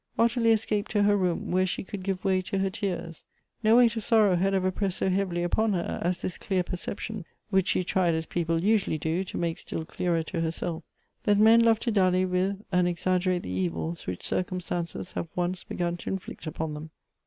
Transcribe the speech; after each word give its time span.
Ottilie 0.17 0.49
escaped 0.51 0.89
to 0.89 1.03
her 1.03 1.15
room, 1.15 1.51
where 1.51 1.67
she 1.67 1.83
could 1.83 2.01
give 2.01 2.25
way 2.25 2.41
to 2.41 2.57
her 2.57 2.71
tears. 2.71 3.23
No 3.63 3.75
weight 3.77 3.95
of 3.95 4.03
sorrow 4.03 4.35
had 4.35 4.55
ever 4.55 4.71
pressed 4.71 4.97
so 4.97 5.11
heavily 5.11 5.43
upon 5.43 5.73
her 5.73 5.99
as 6.01 6.23
this 6.23 6.39
clear 6.39 6.63
perception 6.63 7.23
(which 7.51 7.67
she. 7.67 7.83
tried, 7.83 8.15
as 8.15 8.25
people 8.25 8.63
usually 8.63 8.97
do, 8.97 9.23
to 9.23 9.37
make 9.37 9.59
still 9.59 9.85
clearer 9.85 10.23
to 10.23 10.41
herself,) 10.41 10.83
that 11.25 11.37
men 11.37 11.59
love 11.61 11.79
to 11.81 11.91
dally 11.91 12.25
with 12.25 12.59
and 12.71 12.87
exaggerate 12.87 13.43
the 13.43 13.51
evils 13.51 14.07
which 14.07 14.25
circumstances 14.25 15.11
have 15.11 15.27
once 15.35 15.63
begun 15.63 15.97
to 15.97 16.09
inflict 16.09 16.47
upon 16.47 16.73
them. 16.73 16.89